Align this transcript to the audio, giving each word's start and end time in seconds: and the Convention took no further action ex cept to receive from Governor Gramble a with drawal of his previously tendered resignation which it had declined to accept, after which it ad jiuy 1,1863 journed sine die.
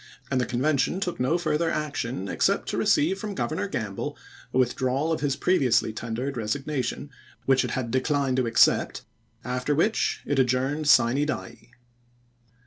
and 0.31 0.41
the 0.41 0.47
Convention 0.47 0.99
took 0.99 1.19
no 1.19 1.37
further 1.37 1.69
action 1.69 2.27
ex 2.27 2.45
cept 2.45 2.67
to 2.67 2.75
receive 2.75 3.19
from 3.19 3.35
Governor 3.35 3.67
Gramble 3.67 4.17
a 4.51 4.57
with 4.57 4.75
drawal 4.75 5.13
of 5.13 5.21
his 5.21 5.35
previously 5.35 5.93
tendered 5.93 6.37
resignation 6.37 7.11
which 7.45 7.63
it 7.63 7.69
had 7.77 7.91
declined 7.91 8.37
to 8.37 8.47
accept, 8.47 9.03
after 9.43 9.75
which 9.75 10.23
it 10.25 10.39
ad 10.39 10.47
jiuy 10.47 10.47
1,1863 10.47 10.47
journed 10.47 10.87
sine 10.89 11.25
die. 11.27 11.71